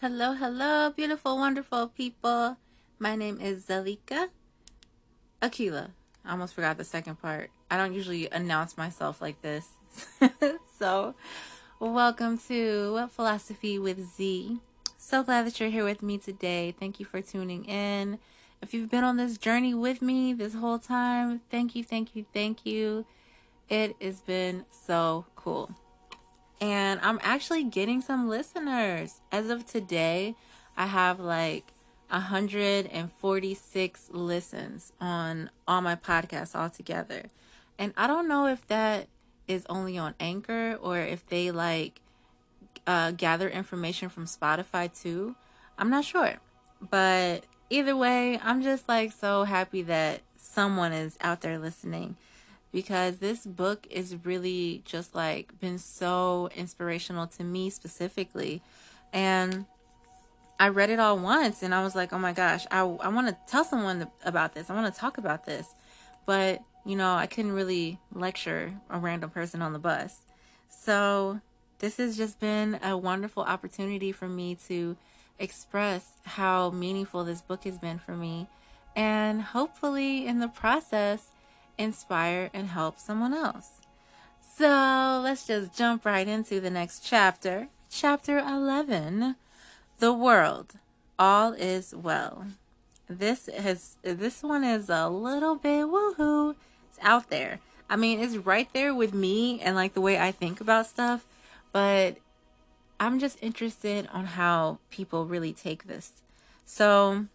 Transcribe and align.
Hello, 0.00 0.32
hello, 0.32 0.90
beautiful, 0.90 1.36
wonderful 1.38 1.88
people. 1.88 2.56
My 3.00 3.16
name 3.16 3.40
is 3.40 3.66
Zalika 3.66 4.28
Akila. 5.42 5.90
I 6.24 6.30
almost 6.30 6.54
forgot 6.54 6.78
the 6.78 6.84
second 6.84 7.20
part. 7.20 7.50
I 7.68 7.76
don't 7.76 7.94
usually 7.94 8.28
announce 8.30 8.78
myself 8.78 9.20
like 9.20 9.42
this. 9.42 9.66
so, 10.78 11.16
welcome 11.80 12.38
to 12.46 13.08
Philosophy 13.10 13.80
with 13.80 14.00
Z. 14.14 14.60
So 14.98 15.24
glad 15.24 15.46
that 15.46 15.58
you're 15.58 15.68
here 15.68 15.84
with 15.84 16.00
me 16.00 16.16
today. 16.16 16.76
Thank 16.78 17.00
you 17.00 17.04
for 17.04 17.20
tuning 17.20 17.64
in. 17.64 18.20
If 18.62 18.72
you've 18.72 18.90
been 18.90 19.02
on 19.02 19.16
this 19.16 19.36
journey 19.36 19.74
with 19.74 20.00
me 20.00 20.32
this 20.32 20.54
whole 20.54 20.78
time, 20.78 21.40
thank 21.50 21.74
you, 21.74 21.82
thank 21.82 22.14
you, 22.14 22.24
thank 22.32 22.64
you. 22.64 23.04
It 23.68 23.96
has 24.00 24.20
been 24.20 24.64
so 24.70 25.26
cool 25.34 25.74
and 26.60 27.00
I'm 27.02 27.18
actually 27.22 27.64
getting 27.64 28.00
some 28.00 28.28
listeners. 28.28 29.20
As 29.30 29.50
of 29.50 29.66
today, 29.66 30.34
I 30.76 30.86
have 30.86 31.20
like 31.20 31.64
146 32.10 34.08
listens 34.10 34.92
on 35.00 35.50
all 35.66 35.80
my 35.80 35.94
podcasts 35.94 36.54
altogether. 36.54 37.24
And 37.78 37.92
I 37.96 38.06
don't 38.06 38.28
know 38.28 38.46
if 38.46 38.66
that 38.68 39.08
is 39.46 39.64
only 39.68 39.96
on 39.98 40.14
Anchor 40.18 40.78
or 40.80 40.98
if 40.98 41.26
they 41.26 41.50
like 41.50 42.00
uh, 42.86 43.12
gather 43.12 43.48
information 43.48 44.08
from 44.08 44.26
Spotify 44.26 44.90
too. 45.00 45.36
I'm 45.78 45.90
not 45.90 46.04
sure. 46.04 46.34
But 46.90 47.44
either 47.70 47.96
way, 47.96 48.38
I'm 48.42 48.62
just 48.62 48.88
like 48.88 49.12
so 49.12 49.44
happy 49.44 49.82
that 49.82 50.22
someone 50.36 50.92
is 50.92 51.16
out 51.20 51.40
there 51.40 51.58
listening 51.58 52.16
because 52.72 53.18
this 53.18 53.46
book 53.46 53.86
is 53.90 54.16
really 54.24 54.82
just 54.84 55.14
like 55.14 55.58
been 55.60 55.78
so 55.78 56.48
inspirational 56.54 57.26
to 57.26 57.44
me 57.44 57.70
specifically. 57.70 58.62
And 59.12 59.64
I 60.60 60.68
read 60.68 60.90
it 60.90 60.98
all 60.98 61.18
once 61.18 61.62
and 61.62 61.74
I 61.74 61.82
was 61.82 61.94
like, 61.94 62.12
oh 62.12 62.18
my 62.18 62.32
gosh, 62.32 62.66
I, 62.70 62.80
I 62.80 63.08
want 63.08 63.28
to 63.28 63.36
tell 63.46 63.64
someone 63.64 64.08
about 64.24 64.54
this. 64.54 64.70
I 64.70 64.74
want 64.74 64.92
to 64.92 65.00
talk 65.00 65.18
about 65.18 65.46
this. 65.46 65.66
But, 66.26 66.62
you 66.84 66.96
know, 66.96 67.14
I 67.14 67.26
couldn't 67.26 67.52
really 67.52 67.98
lecture 68.12 68.74
a 68.90 68.98
random 68.98 69.30
person 69.30 69.62
on 69.62 69.72
the 69.72 69.78
bus. 69.78 70.20
So 70.68 71.40
this 71.78 71.96
has 71.98 72.16
just 72.16 72.40
been 72.40 72.78
a 72.82 72.96
wonderful 72.96 73.44
opportunity 73.44 74.12
for 74.12 74.28
me 74.28 74.56
to 74.66 74.96
express 75.38 76.14
how 76.24 76.70
meaningful 76.70 77.24
this 77.24 77.40
book 77.40 77.64
has 77.64 77.78
been 77.78 77.98
for 77.98 78.16
me. 78.16 78.48
And 78.96 79.40
hopefully, 79.40 80.26
in 80.26 80.40
the 80.40 80.48
process, 80.48 81.28
inspire, 81.78 82.50
and 82.52 82.68
help 82.68 82.98
someone 82.98 83.32
else. 83.32 83.80
So 84.56 85.20
let's 85.22 85.46
just 85.46 85.76
jump 85.76 86.04
right 86.04 86.26
into 86.26 86.60
the 86.60 86.70
next 86.70 87.04
chapter. 87.04 87.68
Chapter 87.90 88.38
11 88.38 89.36
The 89.98 90.12
World. 90.12 90.74
All 91.18 91.52
is 91.52 91.94
Well. 91.94 92.46
This 93.08 93.48
has 93.56 93.96
this 94.02 94.42
one 94.42 94.64
is 94.64 94.90
a 94.90 95.08
little 95.08 95.56
bit 95.56 95.86
woohoo. 95.86 96.54
It's 96.90 96.98
out 97.00 97.30
there. 97.30 97.60
I 97.88 97.96
mean, 97.96 98.20
it's 98.20 98.36
right 98.36 98.68
there 98.72 98.94
with 98.94 99.14
me 99.14 99.60
and 99.60 99.74
like 99.74 99.94
the 99.94 100.00
way 100.00 100.18
I 100.18 100.30
think 100.32 100.60
about 100.60 100.86
stuff, 100.86 101.24
but 101.72 102.18
I'm 103.00 103.18
just 103.18 103.38
interested 103.40 104.08
on 104.12 104.26
how 104.26 104.78
people 104.90 105.24
really 105.24 105.52
take 105.52 105.84
this. 105.84 106.12
So 106.64 107.26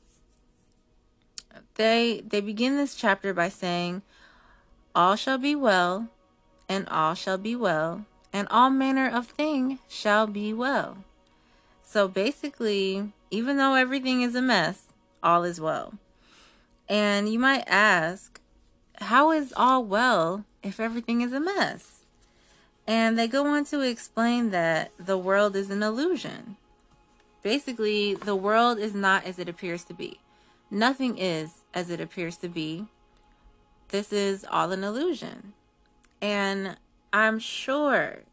they 1.75 2.21
they 2.27 2.41
begin 2.41 2.77
this 2.77 2.95
chapter 2.95 3.33
by 3.33 3.49
saying 3.49 4.03
all 4.95 5.15
shall 5.15 5.37
be 5.37 5.55
well, 5.55 6.09
and 6.69 6.87
all 6.89 7.13
shall 7.13 7.37
be 7.37 7.55
well, 7.55 8.05
and 8.31 8.47
all 8.49 8.69
manner 8.69 9.09
of 9.09 9.27
thing 9.27 9.79
shall 9.87 10.27
be 10.27 10.53
well. 10.53 10.97
So 11.83 12.07
basically, 12.07 13.11
even 13.31 13.57
though 13.57 13.75
everything 13.75 14.21
is 14.21 14.35
a 14.35 14.41
mess, 14.41 14.87
all 15.21 15.43
is 15.43 15.59
well. 15.59 15.93
And 16.87 17.31
you 17.31 17.39
might 17.39 17.63
ask, 17.67 18.39
how 18.95 19.31
is 19.31 19.53
all 19.55 19.83
well 19.83 20.45
if 20.61 20.79
everything 20.79 21.21
is 21.21 21.33
a 21.33 21.39
mess? 21.39 22.01
And 22.85 23.17
they 23.17 23.27
go 23.27 23.47
on 23.47 23.65
to 23.65 23.81
explain 23.81 24.49
that 24.51 24.91
the 24.99 25.17
world 25.17 25.55
is 25.55 25.69
an 25.69 25.81
illusion. 25.81 26.57
Basically, 27.41 28.15
the 28.15 28.35
world 28.35 28.77
is 28.77 28.93
not 28.93 29.25
as 29.25 29.39
it 29.39 29.49
appears 29.49 29.83
to 29.85 29.93
be. 29.93 30.19
Nothing 30.69 31.17
is 31.17 31.63
as 31.73 31.89
it 31.89 32.01
appears 32.01 32.37
to 32.37 32.49
be 32.49 32.87
this 33.89 34.11
is 34.11 34.45
all 34.49 34.71
an 34.71 34.83
illusion. 34.83 35.53
And 36.21 36.77
I'm 37.11 37.39
sure 37.39 38.23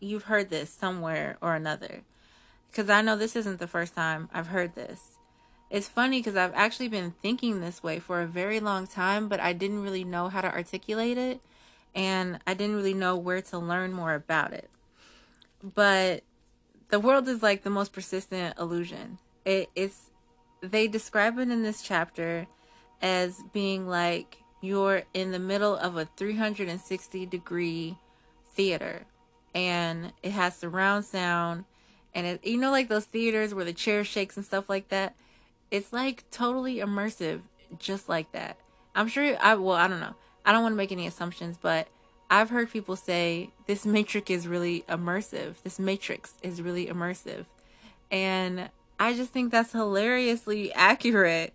you've 0.00 0.24
heard 0.24 0.50
this 0.50 0.70
somewhere 0.70 1.36
or 1.40 1.54
another. 1.54 2.02
Because 2.70 2.90
I 2.90 3.02
know 3.02 3.16
this 3.16 3.36
isn't 3.36 3.58
the 3.58 3.66
first 3.66 3.94
time 3.94 4.28
I've 4.32 4.48
heard 4.48 4.74
this. 4.74 5.18
It's 5.70 5.88
funny 5.88 6.20
because 6.20 6.36
I've 6.36 6.54
actually 6.54 6.88
been 6.88 7.10
thinking 7.10 7.60
this 7.60 7.82
way 7.82 7.98
for 7.98 8.20
a 8.20 8.26
very 8.26 8.60
long 8.60 8.86
time, 8.86 9.28
but 9.28 9.40
I 9.40 9.52
didn't 9.52 9.82
really 9.82 10.04
know 10.04 10.28
how 10.28 10.40
to 10.40 10.52
articulate 10.52 11.18
it. 11.18 11.40
And 11.94 12.38
I 12.46 12.54
didn't 12.54 12.76
really 12.76 12.94
know 12.94 13.16
where 13.16 13.42
to 13.42 13.58
learn 13.58 13.92
more 13.92 14.14
about 14.14 14.52
it. 14.52 14.70
But 15.62 16.22
the 16.88 17.00
world 17.00 17.26
is 17.28 17.42
like 17.42 17.62
the 17.62 17.70
most 17.70 17.92
persistent 17.92 18.58
illusion. 18.58 19.18
It, 19.44 19.68
it's 19.74 20.10
they 20.60 20.88
describe 20.88 21.38
it 21.38 21.50
in 21.50 21.62
this 21.62 21.82
chapter 21.82 22.46
as 23.02 23.42
being 23.52 23.86
like 23.86 24.38
you're 24.60 25.02
in 25.14 25.32
the 25.32 25.38
middle 25.38 25.76
of 25.76 25.96
a 25.96 26.06
360 26.16 27.26
degree 27.26 27.96
theater 28.52 29.04
and 29.54 30.12
it 30.22 30.32
has 30.32 30.56
surround 30.56 31.04
sound 31.04 31.64
and 32.14 32.26
it, 32.26 32.46
you 32.46 32.56
know 32.56 32.70
like 32.70 32.88
those 32.88 33.04
theaters 33.04 33.54
where 33.54 33.64
the 33.64 33.72
chair 33.72 34.02
shakes 34.02 34.36
and 34.36 34.44
stuff 34.44 34.68
like 34.68 34.88
that? 34.88 35.14
It's 35.70 35.92
like 35.92 36.24
totally 36.30 36.76
immersive 36.76 37.42
just 37.78 38.08
like 38.08 38.32
that. 38.32 38.56
I'm 38.94 39.08
sure 39.08 39.36
i 39.40 39.54
well 39.54 39.76
i 39.76 39.86
don't 39.86 40.00
know. 40.00 40.14
I 40.44 40.52
don't 40.52 40.62
want 40.62 40.72
to 40.72 40.76
make 40.76 40.92
any 40.92 41.06
assumptions 41.06 41.58
but 41.60 41.88
i've 42.30 42.50
heard 42.50 42.70
people 42.70 42.96
say 42.96 43.50
this 43.66 43.84
matrix 43.84 44.30
is 44.30 44.48
really 44.48 44.84
immersive. 44.88 45.62
This 45.62 45.78
matrix 45.78 46.34
is 46.42 46.62
really 46.62 46.86
immersive. 46.86 47.44
And 48.10 48.70
i 48.98 49.12
just 49.12 49.32
think 49.32 49.52
that's 49.52 49.72
hilariously 49.72 50.72
accurate 50.72 51.52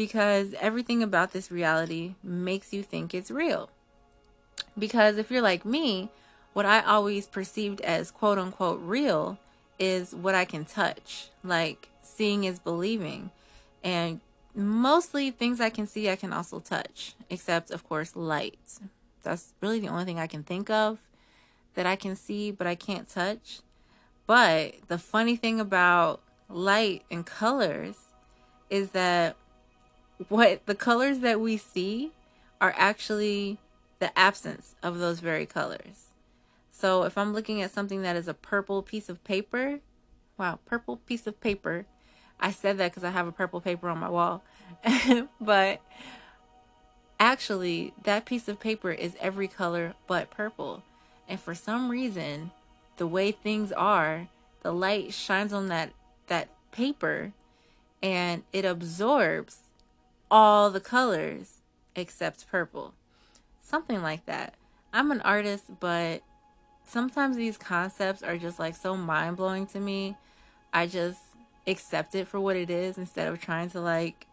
because 0.00 0.54
everything 0.58 1.02
about 1.02 1.32
this 1.32 1.52
reality 1.52 2.14
makes 2.22 2.72
you 2.72 2.82
think 2.82 3.12
it's 3.12 3.30
real. 3.30 3.68
Because 4.78 5.18
if 5.18 5.30
you're 5.30 5.42
like 5.42 5.66
me, 5.66 6.08
what 6.54 6.64
I 6.64 6.80
always 6.80 7.26
perceived 7.26 7.82
as 7.82 8.10
quote 8.10 8.38
unquote 8.38 8.80
real 8.80 9.38
is 9.78 10.14
what 10.14 10.34
I 10.34 10.46
can 10.46 10.64
touch. 10.64 11.28
Like 11.44 11.90
seeing 12.00 12.44
is 12.44 12.58
believing. 12.58 13.30
And 13.84 14.22
mostly 14.54 15.30
things 15.30 15.60
I 15.60 15.68
can 15.68 15.86
see, 15.86 16.08
I 16.08 16.16
can 16.16 16.32
also 16.32 16.60
touch, 16.60 17.12
except, 17.28 17.70
of 17.70 17.86
course, 17.86 18.16
light. 18.16 18.78
That's 19.22 19.52
really 19.60 19.80
the 19.80 19.88
only 19.88 20.06
thing 20.06 20.18
I 20.18 20.28
can 20.28 20.44
think 20.44 20.70
of 20.70 20.96
that 21.74 21.84
I 21.84 21.96
can 21.96 22.16
see, 22.16 22.50
but 22.50 22.66
I 22.66 22.74
can't 22.74 23.06
touch. 23.06 23.60
But 24.26 24.76
the 24.88 24.96
funny 24.96 25.36
thing 25.36 25.60
about 25.60 26.22
light 26.48 27.02
and 27.10 27.26
colors 27.26 27.96
is 28.70 28.92
that 28.92 29.36
what 30.28 30.66
the 30.66 30.74
colors 30.74 31.20
that 31.20 31.40
we 31.40 31.56
see 31.56 32.12
are 32.60 32.74
actually 32.76 33.58
the 33.98 34.16
absence 34.18 34.74
of 34.82 34.98
those 34.98 35.20
very 35.20 35.46
colors. 35.46 36.08
So 36.70 37.04
if 37.04 37.16
I'm 37.18 37.32
looking 37.32 37.60
at 37.62 37.70
something 37.70 38.02
that 38.02 38.16
is 38.16 38.28
a 38.28 38.34
purple 38.34 38.82
piece 38.82 39.08
of 39.08 39.22
paper, 39.24 39.80
wow, 40.38 40.58
purple 40.64 40.96
piece 40.96 41.26
of 41.26 41.40
paper. 41.40 41.86
I 42.40 42.50
said 42.50 42.78
that 42.78 42.90
because 42.90 43.04
I 43.04 43.10
have 43.10 43.26
a 43.26 43.32
purple 43.32 43.60
paper 43.60 43.88
on 43.88 43.98
my 43.98 44.08
wall. 44.08 44.42
but 45.40 45.82
actually, 47.18 47.92
that 48.04 48.24
piece 48.24 48.48
of 48.48 48.58
paper 48.58 48.90
is 48.90 49.14
every 49.20 49.48
color 49.48 49.94
but 50.06 50.30
purple. 50.30 50.82
And 51.28 51.38
for 51.38 51.54
some 51.54 51.90
reason, 51.90 52.50
the 52.96 53.06
way 53.06 53.30
things 53.30 53.72
are, 53.72 54.28
the 54.62 54.72
light 54.72 55.12
shines 55.12 55.52
on 55.52 55.68
that 55.68 55.92
that 56.28 56.48
paper 56.70 57.32
and 58.02 58.44
it 58.52 58.64
absorbs 58.64 59.69
all 60.30 60.70
the 60.70 60.80
colors 60.80 61.58
except 61.94 62.48
purple. 62.48 62.94
Something 63.60 64.02
like 64.02 64.26
that. 64.26 64.54
I'm 64.92 65.10
an 65.10 65.20
artist, 65.20 65.64
but 65.80 66.22
sometimes 66.84 67.36
these 67.36 67.56
concepts 67.56 68.22
are 68.22 68.36
just 68.36 68.58
like 68.58 68.76
so 68.76 68.96
mind 68.96 69.36
blowing 69.36 69.66
to 69.68 69.80
me. 69.80 70.16
I 70.72 70.86
just 70.86 71.20
accept 71.66 72.14
it 72.14 72.26
for 72.26 72.40
what 72.40 72.56
it 72.56 72.70
is 72.70 72.98
instead 72.98 73.28
of 73.28 73.40
trying 73.40 73.70
to 73.70 73.80
like 73.80 74.26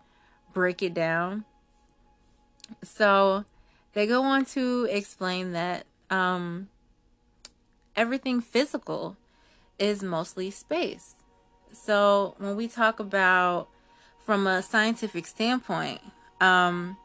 break 0.54 0.82
it 0.82 0.94
down. 0.94 1.46
So 2.84 3.46
they 3.94 4.08
go 4.08 4.24
on 4.24 4.46
to 4.46 4.88
explain 4.90 5.52
that 5.54 5.86
um, 6.10 6.70
everything 7.96 8.42
physical 8.42 9.18
is 9.78 10.02
mostly 10.02 10.52
space. 10.52 11.16
So 11.72 12.36
when 12.38 12.56
we 12.56 12.68
talk 12.68 13.00
about 13.00 13.70
from 14.28 14.46
a 14.46 14.62
scientific 14.62 15.26
standpoint, 15.26 16.02
um, 16.42 16.98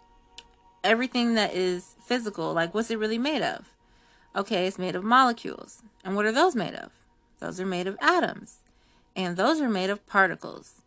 everything 0.82 1.36
that 1.36 1.54
is 1.54 1.94
physical, 2.04 2.52
like 2.52 2.74
what's 2.74 2.90
it 2.90 2.98
really 2.98 3.16
made 3.16 3.42
of? 3.42 3.69
Okay, 4.34 4.66
it's 4.66 4.76
made 4.76 4.96
of 4.96 5.04
molecules. 5.04 5.84
And 6.04 6.16
what 6.16 6.24
are 6.24 6.32
those 6.32 6.56
made 6.56 6.74
of? 6.74 6.90
Those 7.38 7.60
are 7.60 7.66
made 7.66 7.86
of 7.86 7.96
atoms. 8.00 8.58
and 9.14 9.36
those 9.36 9.60
are 9.60 9.69
made 9.69 9.88
of 9.88 10.04
particles. 10.06 10.82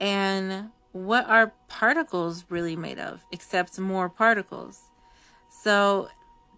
And 0.00 0.70
what 0.90 1.28
are 1.28 1.52
particles 1.68 2.44
really 2.48 2.74
made 2.74 2.98
of 2.98 3.24
except 3.30 3.78
more 3.78 4.08
particles? 4.08 4.90
So 5.62 6.08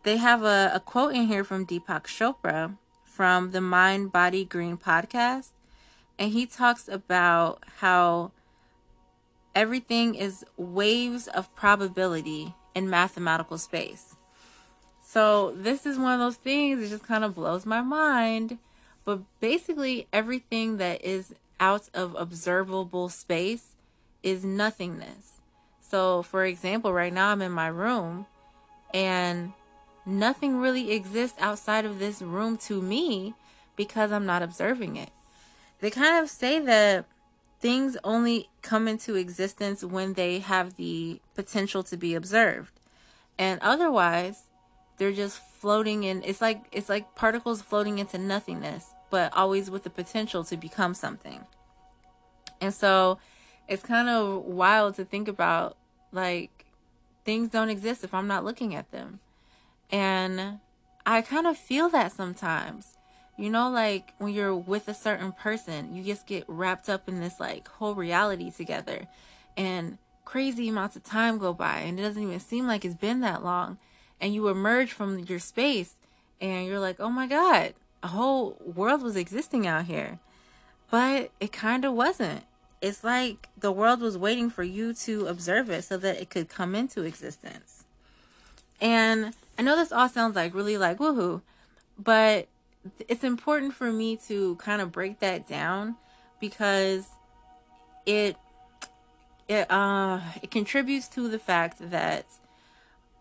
they 0.04 0.16
have 0.16 0.42
a, 0.42 0.70
a 0.72 0.80
quote 0.80 1.14
in 1.14 1.26
here 1.26 1.44
from 1.44 1.66
Deepak 1.66 2.04
Chopra 2.04 2.78
from 3.04 3.50
the 3.50 3.60
Mind 3.60 4.10
Body 4.10 4.46
Green 4.46 4.78
podcast. 4.78 5.50
And 6.18 6.32
he 6.32 6.46
talks 6.46 6.88
about 6.88 7.62
how 7.80 8.32
everything 9.54 10.14
is 10.14 10.44
waves 10.56 11.28
of 11.28 11.54
probability 11.54 12.54
in 12.74 12.88
mathematical 12.88 13.58
space. 13.58 14.16
So 15.04 15.52
this 15.52 15.84
is 15.84 15.98
one 15.98 16.14
of 16.14 16.20
those 16.20 16.36
things 16.36 16.80
that 16.80 16.88
just 16.88 17.06
kind 17.06 17.24
of 17.24 17.34
blows 17.34 17.66
my 17.66 17.82
mind. 17.82 18.58
But 19.04 19.20
basically, 19.40 20.06
everything 20.12 20.78
that 20.78 21.04
is 21.04 21.34
out 21.60 21.88
of 21.92 22.14
observable 22.16 23.08
space 23.08 23.74
is 24.22 24.44
nothingness. 24.44 25.40
So, 25.80 26.22
for 26.22 26.44
example, 26.44 26.92
right 26.92 27.12
now 27.12 27.28
I'm 27.28 27.42
in 27.42 27.52
my 27.52 27.66
room 27.66 28.26
and 28.94 29.52
nothing 30.06 30.56
really 30.56 30.92
exists 30.92 31.38
outside 31.40 31.84
of 31.84 31.98
this 31.98 32.22
room 32.22 32.56
to 32.58 32.80
me 32.80 33.34
because 33.76 34.12
I'm 34.12 34.26
not 34.26 34.42
observing 34.42 34.96
it. 34.96 35.10
They 35.80 35.90
kind 35.90 36.22
of 36.22 36.30
say 36.30 36.60
that 36.60 37.04
things 37.62 37.96
only 38.02 38.50
come 38.60 38.88
into 38.88 39.14
existence 39.14 39.84
when 39.84 40.14
they 40.14 40.40
have 40.40 40.74
the 40.74 41.20
potential 41.34 41.84
to 41.84 41.96
be 41.96 42.12
observed. 42.14 42.72
And 43.38 43.60
otherwise, 43.62 44.42
they're 44.98 45.12
just 45.12 45.38
floating 45.38 46.02
in 46.02 46.22
it's 46.24 46.40
like 46.40 46.64
it's 46.72 46.88
like 46.88 47.14
particles 47.14 47.62
floating 47.62 47.98
into 47.98 48.18
nothingness, 48.18 48.92
but 49.10 49.32
always 49.32 49.70
with 49.70 49.84
the 49.84 49.90
potential 49.90 50.44
to 50.44 50.56
become 50.56 50.92
something. 50.92 51.46
And 52.60 52.74
so 52.74 53.18
it's 53.68 53.82
kind 53.84 54.08
of 54.08 54.44
wild 54.44 54.96
to 54.96 55.04
think 55.04 55.28
about 55.28 55.76
like 56.10 56.66
things 57.24 57.48
don't 57.48 57.70
exist 57.70 58.02
if 58.02 58.12
I'm 58.12 58.26
not 58.26 58.44
looking 58.44 58.74
at 58.74 58.90
them. 58.90 59.20
And 59.88 60.58
I 61.06 61.22
kind 61.22 61.46
of 61.46 61.56
feel 61.56 61.88
that 61.90 62.10
sometimes. 62.10 62.96
You 63.36 63.50
know, 63.50 63.70
like 63.70 64.12
when 64.18 64.32
you're 64.32 64.54
with 64.54 64.88
a 64.88 64.94
certain 64.94 65.32
person, 65.32 65.94
you 65.94 66.02
just 66.02 66.26
get 66.26 66.44
wrapped 66.46 66.88
up 66.88 67.08
in 67.08 67.20
this 67.20 67.40
like 67.40 67.68
whole 67.68 67.94
reality 67.94 68.50
together. 68.50 69.08
And 69.56 69.98
crazy 70.24 70.68
amounts 70.68 70.96
of 70.96 71.04
time 71.04 71.38
go 71.38 71.52
by 71.52 71.78
and 71.78 71.98
it 71.98 72.02
doesn't 72.02 72.22
even 72.22 72.40
seem 72.40 72.66
like 72.66 72.84
it's 72.84 72.94
been 72.94 73.20
that 73.20 73.44
long. 73.44 73.78
And 74.20 74.34
you 74.34 74.48
emerge 74.48 74.92
from 74.92 75.18
your 75.20 75.38
space 75.38 75.94
and 76.40 76.66
you're 76.66 76.80
like, 76.80 77.00
oh 77.00 77.10
my 77.10 77.26
God, 77.26 77.74
a 78.02 78.08
whole 78.08 78.56
world 78.64 79.02
was 79.02 79.16
existing 79.16 79.66
out 79.66 79.86
here. 79.86 80.18
But 80.90 81.30
it 81.40 81.52
kind 81.52 81.84
of 81.84 81.94
wasn't. 81.94 82.44
It's 82.80 83.02
like 83.02 83.48
the 83.56 83.72
world 83.72 84.00
was 84.00 84.18
waiting 84.18 84.50
for 84.50 84.62
you 84.62 84.92
to 84.94 85.26
observe 85.26 85.70
it 85.70 85.84
so 85.84 85.96
that 85.98 86.20
it 86.20 86.30
could 86.30 86.48
come 86.48 86.74
into 86.74 87.02
existence. 87.02 87.84
And 88.80 89.34
I 89.58 89.62
know 89.62 89.76
this 89.76 89.92
all 89.92 90.08
sounds 90.08 90.34
like 90.34 90.54
really 90.54 90.76
like 90.76 90.98
woohoo, 90.98 91.42
but 91.98 92.48
it's 93.08 93.24
important 93.24 93.74
for 93.74 93.92
me 93.92 94.16
to 94.28 94.56
kind 94.56 94.80
of 94.80 94.92
break 94.92 95.20
that 95.20 95.48
down 95.48 95.96
because 96.40 97.08
it 98.06 98.36
it 99.48 99.70
uh 99.70 100.20
it 100.42 100.50
contributes 100.50 101.08
to 101.08 101.28
the 101.28 101.38
fact 101.38 101.90
that 101.90 102.26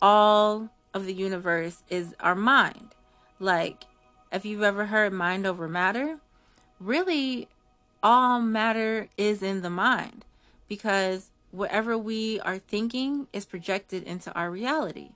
all 0.02 0.70
of 0.94 1.06
the 1.06 1.14
universe 1.14 1.84
is 1.90 2.16
our 2.20 2.36
mind. 2.36 2.90
Like 3.40 3.84
if 4.32 4.46
you've 4.46 4.64
ever 4.64 4.88
heard 4.88 5.14
mind 5.14 5.46
over 5.46 5.68
matter, 5.68 6.18
really 6.80 7.48
all 8.02 8.42
matter 8.42 9.10
is 9.18 9.44
in 9.44 9.62
the 9.62 9.70
mind 9.70 10.26
because 10.68 11.30
whatever 11.52 11.98
we 11.98 12.40
are 12.40 12.58
thinking 12.58 13.28
is 13.34 13.46
projected 13.46 14.04
into 14.04 14.34
our 14.34 14.50
reality. 14.50 15.10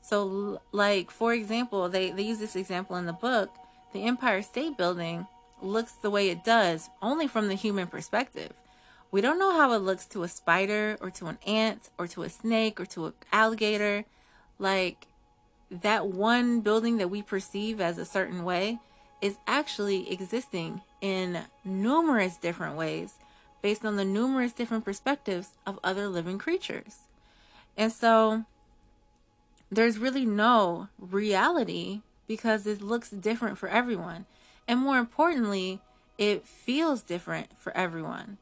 So, 0.00 0.60
like, 0.70 1.10
for 1.10 1.34
example, 1.34 1.88
they, 1.88 2.10
they 2.10 2.22
use 2.22 2.38
this 2.38 2.56
example 2.56 2.96
in 2.96 3.06
the 3.06 3.12
book 3.12 3.50
the 3.92 4.04
Empire 4.04 4.42
State 4.42 4.76
Building 4.76 5.26
looks 5.60 5.92
the 5.92 6.10
way 6.10 6.28
it 6.30 6.44
does 6.44 6.88
only 7.02 7.26
from 7.26 7.48
the 7.48 7.54
human 7.54 7.86
perspective. 7.86 8.52
We 9.10 9.20
don't 9.20 9.38
know 9.38 9.56
how 9.56 9.72
it 9.72 9.78
looks 9.78 10.06
to 10.06 10.22
a 10.22 10.28
spider 10.28 10.98
or 11.00 11.10
to 11.12 11.26
an 11.26 11.38
ant 11.46 11.88
or 11.98 12.06
to 12.08 12.22
a 12.22 12.28
snake 12.28 12.78
or 12.78 12.86
to 12.86 13.06
an 13.06 13.12
alligator. 13.32 14.04
Like, 14.58 15.06
that 15.70 16.06
one 16.06 16.60
building 16.60 16.98
that 16.98 17.10
we 17.10 17.22
perceive 17.22 17.80
as 17.80 17.98
a 17.98 18.04
certain 18.04 18.44
way 18.44 18.78
is 19.20 19.36
actually 19.46 20.10
existing 20.12 20.82
in 21.00 21.40
numerous 21.64 22.36
different 22.36 22.76
ways 22.76 23.14
based 23.62 23.84
on 23.84 23.96
the 23.96 24.04
numerous 24.04 24.52
different 24.52 24.84
perspectives 24.84 25.50
of 25.66 25.78
other 25.82 26.08
living 26.08 26.38
creatures. 26.38 26.98
And 27.76 27.92
so 27.92 28.44
there's 29.70 29.98
really 29.98 30.24
no 30.24 30.88
reality 30.98 32.02
because 32.28 32.66
it 32.66 32.80
looks 32.80 33.10
different 33.10 33.58
for 33.58 33.68
everyone. 33.68 34.26
And 34.68 34.78
more 34.78 34.98
importantly, 34.98 35.80
it 36.16 36.46
feels 36.46 37.02
different 37.02 37.58
for 37.58 37.76
everyone. 37.76 38.36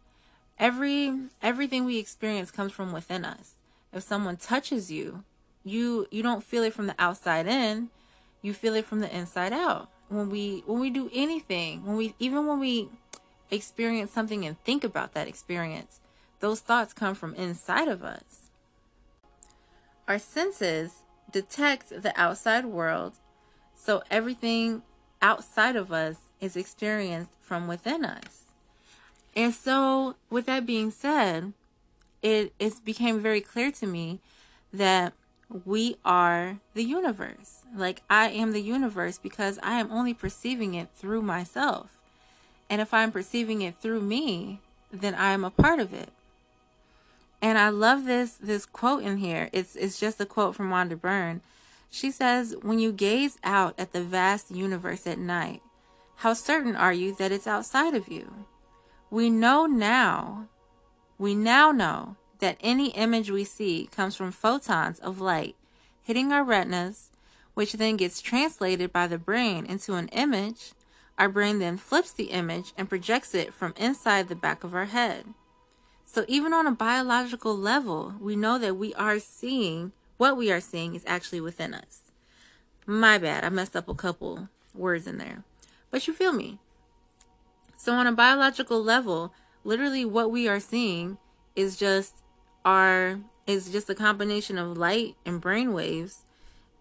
Every 0.58 1.18
everything 1.40 1.84
we 1.84 1.98
experience 1.98 2.50
comes 2.50 2.72
from 2.72 2.92
within 2.92 3.24
us. 3.24 3.54
If 3.92 4.02
someone 4.02 4.36
touches 4.36 4.90
you, 4.90 5.24
you 5.64 6.06
you 6.10 6.22
don't 6.22 6.44
feel 6.44 6.62
it 6.64 6.74
from 6.74 6.86
the 6.86 6.94
outside 6.98 7.46
in, 7.46 7.88
you 8.42 8.52
feel 8.52 8.74
it 8.74 8.84
from 8.84 9.00
the 9.00 9.16
inside 9.16 9.54
out 9.54 9.88
when 10.08 10.30
we 10.30 10.62
when 10.66 10.80
we 10.80 10.90
do 10.90 11.10
anything, 11.12 11.84
when 11.84 11.96
we 11.96 12.14
even 12.18 12.46
when 12.46 12.60
we 12.60 12.88
experience 13.50 14.10
something 14.10 14.44
and 14.44 14.62
think 14.64 14.84
about 14.84 15.14
that 15.14 15.28
experience, 15.28 16.00
those 16.40 16.60
thoughts 16.60 16.92
come 16.92 17.14
from 17.14 17.34
inside 17.34 17.88
of 17.88 18.02
us. 18.02 18.50
Our 20.08 20.18
senses 20.18 21.02
detect 21.30 21.90
the 21.90 22.12
outside 22.20 22.66
world, 22.66 23.14
so 23.76 24.02
everything 24.10 24.82
outside 25.22 25.76
of 25.76 25.92
us 25.92 26.16
is 26.40 26.56
experienced 26.56 27.30
from 27.40 27.68
within 27.68 28.04
us. 28.04 28.44
And 29.34 29.54
so, 29.54 30.16
with 30.30 30.46
that 30.46 30.66
being 30.66 30.90
said, 30.90 31.52
it, 32.22 32.52
it 32.58 32.84
became 32.84 33.20
very 33.20 33.40
clear 33.40 33.70
to 33.72 33.86
me 33.86 34.20
that 34.72 35.12
we 35.64 35.96
are 36.04 36.58
the 36.74 36.82
universe. 36.82 37.62
Like 37.74 38.02
I 38.10 38.30
am 38.30 38.52
the 38.52 38.62
universe 38.62 39.18
because 39.18 39.58
I 39.62 39.78
am 39.78 39.92
only 39.92 40.14
perceiving 40.14 40.74
it 40.74 40.88
through 40.94 41.22
myself. 41.22 41.90
And 42.68 42.80
if 42.80 42.92
I'm 42.92 43.12
perceiving 43.12 43.62
it 43.62 43.76
through 43.76 44.00
me, 44.00 44.60
then 44.92 45.14
I 45.14 45.32
am 45.32 45.44
a 45.44 45.50
part 45.50 45.78
of 45.78 45.92
it. 45.92 46.10
And 47.40 47.58
I 47.58 47.68
love 47.68 48.06
this 48.06 48.32
this 48.32 48.66
quote 48.66 49.02
in 49.02 49.18
here. 49.18 49.50
It's 49.52 49.76
it's 49.76 50.00
just 50.00 50.20
a 50.20 50.26
quote 50.26 50.54
from 50.56 50.70
Rhonda 50.70 51.00
Byrne. 51.00 51.42
She 51.96 52.10
says, 52.10 52.54
"When 52.60 52.78
you 52.78 52.92
gaze 52.92 53.38
out 53.42 53.74
at 53.78 53.92
the 53.94 54.04
vast 54.04 54.50
universe 54.50 55.06
at 55.06 55.18
night, 55.18 55.62
how 56.16 56.34
certain 56.34 56.76
are 56.76 56.92
you 56.92 57.14
that 57.14 57.32
it's 57.32 57.46
outside 57.46 57.94
of 57.94 58.08
you? 58.08 58.44
We 59.08 59.30
know 59.30 59.64
now. 59.64 60.46
We 61.16 61.34
now 61.34 61.72
know 61.72 62.16
that 62.40 62.58
any 62.60 62.90
image 62.90 63.30
we 63.30 63.44
see 63.44 63.88
comes 63.90 64.14
from 64.14 64.30
photons 64.30 64.98
of 64.98 65.22
light 65.22 65.56
hitting 66.02 66.32
our 66.32 66.44
retinas, 66.44 67.12
which 67.54 67.72
then 67.72 67.96
gets 67.96 68.20
translated 68.20 68.92
by 68.92 69.06
the 69.06 69.16
brain 69.16 69.64
into 69.64 69.94
an 69.94 70.08
image. 70.08 70.72
Our 71.16 71.30
brain 71.30 71.60
then 71.60 71.78
flips 71.78 72.12
the 72.12 72.24
image 72.24 72.74
and 72.76 72.90
projects 72.90 73.34
it 73.34 73.54
from 73.54 73.72
inside 73.78 74.28
the 74.28 74.36
back 74.36 74.64
of 74.64 74.74
our 74.74 74.84
head. 74.84 75.32
So, 76.04 76.26
even 76.28 76.52
on 76.52 76.66
a 76.66 76.72
biological 76.72 77.56
level, 77.56 78.16
we 78.20 78.36
know 78.36 78.58
that 78.58 78.76
we 78.76 78.92
are 78.96 79.18
seeing 79.18 79.92
what 80.16 80.36
we 80.36 80.50
are 80.50 80.60
seeing 80.60 80.94
is 80.94 81.04
actually 81.06 81.40
within 81.40 81.74
us. 81.74 82.02
My 82.86 83.18
bad, 83.18 83.44
I 83.44 83.48
messed 83.48 83.76
up 83.76 83.88
a 83.88 83.94
couple 83.94 84.48
words 84.74 85.06
in 85.06 85.18
there. 85.18 85.42
But 85.90 86.06
you 86.06 86.14
feel 86.14 86.32
me. 86.32 86.58
So, 87.76 87.92
on 87.92 88.06
a 88.06 88.12
biological 88.12 88.82
level, 88.82 89.32
literally 89.64 90.04
what 90.04 90.30
we 90.30 90.48
are 90.48 90.60
seeing 90.60 91.18
is 91.56 91.76
just 91.76 92.22
are 92.64 93.18
is 93.46 93.70
just 93.70 93.90
a 93.90 93.94
combination 93.94 94.58
of 94.58 94.76
light 94.76 95.16
and 95.24 95.40
brain 95.40 95.72
waves 95.72 96.24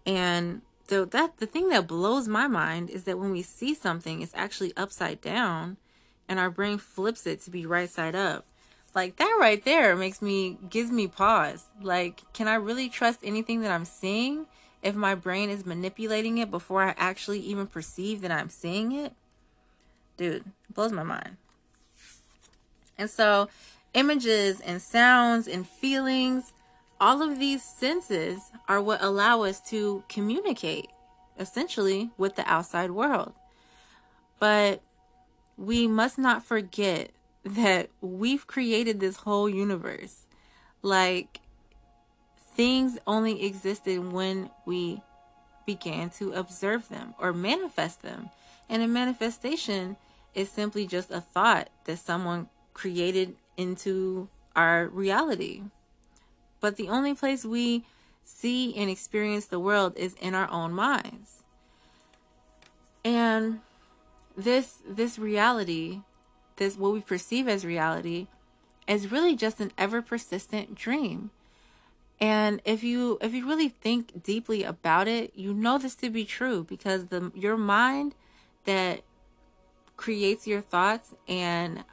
and 0.04 0.62
so 0.88 1.04
that 1.04 1.38
the 1.38 1.46
thing 1.46 1.68
that 1.68 1.86
blows 1.86 2.28
my 2.28 2.46
mind 2.46 2.90
is 2.90 3.04
that 3.04 3.18
when 3.18 3.30
we 3.32 3.42
see 3.42 3.74
something 3.74 4.20
it's 4.20 4.34
actually 4.34 4.72
upside 4.76 5.20
down 5.20 5.76
and 6.28 6.38
our 6.38 6.50
brain 6.50 6.78
flips 6.78 7.26
it 7.26 7.40
to 7.40 7.50
be 7.50 7.64
right 7.64 7.90
side 7.90 8.14
up 8.14 8.46
like 8.96 9.16
that 9.16 9.36
right 9.38 9.62
there 9.64 9.94
makes 9.94 10.22
me 10.22 10.56
gives 10.70 10.90
me 10.90 11.06
pause. 11.06 11.66
Like 11.80 12.22
can 12.32 12.48
i 12.48 12.54
really 12.54 12.88
trust 12.88 13.20
anything 13.22 13.60
that 13.60 13.70
i'm 13.70 13.84
seeing 13.84 14.46
if 14.82 14.96
my 14.96 15.14
brain 15.14 15.50
is 15.50 15.66
manipulating 15.66 16.38
it 16.38 16.50
before 16.50 16.82
i 16.82 16.94
actually 16.96 17.40
even 17.40 17.66
perceive 17.66 18.22
that 18.22 18.32
i'm 18.32 18.48
seeing 18.48 18.92
it? 18.92 19.12
Dude 20.16 20.44
blows 20.74 20.92
my 20.92 21.02
mind. 21.02 21.36
And 22.96 23.10
so 23.10 23.50
images 23.92 24.60
and 24.60 24.80
sounds 24.80 25.46
and 25.46 25.68
feelings, 25.68 26.54
all 26.98 27.22
of 27.22 27.38
these 27.38 27.62
senses 27.62 28.50
are 28.66 28.80
what 28.80 29.02
allow 29.02 29.42
us 29.42 29.60
to 29.68 30.02
communicate 30.08 30.88
essentially 31.38 32.10
with 32.16 32.36
the 32.36 32.50
outside 32.50 32.90
world. 32.90 33.34
But 34.38 34.80
we 35.58 35.86
must 35.86 36.16
not 36.16 36.42
forget 36.42 37.10
that 37.46 37.90
we've 38.00 38.46
created 38.46 38.98
this 38.98 39.18
whole 39.18 39.48
universe. 39.48 40.26
Like, 40.82 41.40
things 42.54 42.98
only 43.06 43.44
existed 43.44 44.12
when 44.12 44.50
we 44.64 45.00
began 45.64 46.10
to 46.10 46.32
observe 46.32 46.88
them 46.88 47.14
or 47.18 47.32
manifest 47.32 48.02
them. 48.02 48.30
And 48.68 48.82
a 48.82 48.88
manifestation 48.88 49.96
is 50.34 50.50
simply 50.50 50.86
just 50.86 51.10
a 51.10 51.20
thought 51.20 51.68
that 51.84 51.98
someone 51.98 52.48
created 52.74 53.36
into 53.56 54.28
our 54.56 54.88
reality. 54.88 55.62
But 56.60 56.76
the 56.76 56.88
only 56.88 57.14
place 57.14 57.44
we 57.44 57.84
see 58.24 58.74
and 58.74 58.90
experience 58.90 59.46
the 59.46 59.60
world 59.60 59.96
is 59.96 60.14
in 60.14 60.34
our 60.34 60.50
own 60.50 60.72
minds. 60.72 61.42
And 63.04 63.60
this 64.36 64.78
this 64.86 65.18
reality, 65.18 66.00
this 66.56 66.76
what 66.76 66.92
we 66.92 67.00
perceive 67.00 67.48
as 67.48 67.64
reality 67.64 68.26
is 68.88 69.10
really 69.10 69.34
just 69.36 69.60
an 69.60 69.72
ever 69.76 70.02
persistent 70.02 70.74
dream. 70.74 71.30
And 72.18 72.62
if 72.64 72.82
you 72.82 73.18
if 73.20 73.34
you 73.34 73.46
really 73.46 73.68
think 73.68 74.22
deeply 74.22 74.64
about 74.64 75.06
it, 75.06 75.32
you 75.34 75.52
know 75.52 75.78
this 75.78 75.94
to 75.96 76.10
be 76.10 76.24
true 76.24 76.64
because 76.64 77.06
the 77.06 77.30
your 77.34 77.56
mind 77.56 78.14
that 78.64 79.02
creates 79.96 80.46
your 80.46 80.60
thoughts 80.60 81.14
and 81.28 81.84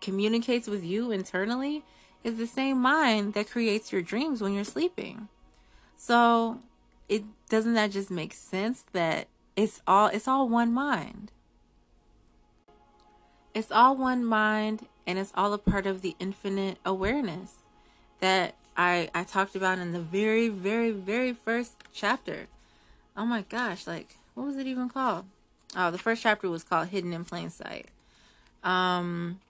communicates 0.00 0.68
with 0.68 0.84
you 0.84 1.10
internally 1.10 1.84
is 2.24 2.36
the 2.36 2.46
same 2.46 2.80
mind 2.80 3.34
that 3.34 3.50
creates 3.50 3.92
your 3.92 4.02
dreams 4.02 4.40
when 4.40 4.52
you're 4.52 4.64
sleeping. 4.64 5.28
So, 5.96 6.60
it 7.08 7.24
doesn't 7.48 7.74
that 7.74 7.90
just 7.90 8.10
make 8.10 8.32
sense 8.32 8.84
that 8.92 9.28
it's 9.54 9.80
all 9.86 10.08
it's 10.08 10.28
all 10.28 10.48
one 10.48 10.72
mind. 10.72 11.32
It's 13.56 13.72
all 13.72 13.96
one 13.96 14.22
mind 14.22 14.86
and 15.06 15.18
it's 15.18 15.32
all 15.34 15.54
a 15.54 15.58
part 15.58 15.86
of 15.86 16.02
the 16.02 16.14
infinite 16.18 16.76
awareness 16.84 17.54
that 18.20 18.54
I 18.76 19.08
I 19.14 19.24
talked 19.24 19.56
about 19.56 19.78
in 19.78 19.92
the 19.92 20.00
very 20.00 20.50
very 20.50 20.90
very 20.90 21.32
first 21.32 21.72
chapter. 21.90 22.48
Oh 23.16 23.24
my 23.24 23.46
gosh, 23.48 23.86
like 23.86 24.18
what 24.34 24.46
was 24.46 24.58
it 24.58 24.66
even 24.66 24.90
called? 24.90 25.24
Oh, 25.74 25.90
the 25.90 25.96
first 25.96 26.22
chapter 26.22 26.50
was 26.50 26.64
called 26.64 26.88
Hidden 26.88 27.14
in 27.14 27.24
Plain 27.24 27.48
Sight. 27.48 27.86
Um 28.62 29.40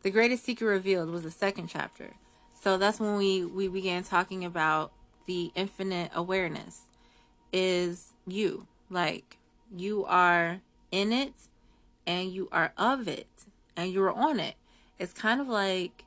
The 0.00 0.10
Greatest 0.10 0.42
Secret 0.42 0.68
Revealed 0.68 1.10
was 1.10 1.22
the 1.22 1.30
second 1.30 1.66
chapter. 1.66 2.14
So 2.58 2.78
that's 2.78 2.98
when 2.98 3.16
we 3.16 3.44
we 3.44 3.68
began 3.68 4.02
talking 4.02 4.46
about 4.46 4.92
the 5.26 5.52
infinite 5.54 6.10
awareness 6.14 6.84
is 7.52 8.14
you. 8.26 8.66
Like 8.88 9.36
you 9.76 10.06
are 10.06 10.62
in 10.90 11.12
it 11.12 11.34
and 12.06 12.30
you 12.30 12.48
are 12.52 12.72
of 12.76 13.08
it 13.08 13.28
and 13.76 13.92
you're 13.92 14.12
on 14.12 14.40
it. 14.40 14.54
It's 14.98 15.12
kind 15.12 15.40
of 15.40 15.48
like 15.48 16.04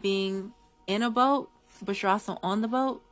being 0.00 0.52
in 0.86 1.02
a 1.02 1.10
boat, 1.10 1.50
but 1.82 2.02
you're 2.02 2.10
also 2.10 2.38
on 2.42 2.60
the 2.60 2.68
boat. 2.68 3.02